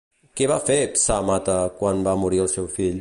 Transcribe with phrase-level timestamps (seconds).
[0.39, 2.99] Què va fer Psàmate quan va morir el seu fill?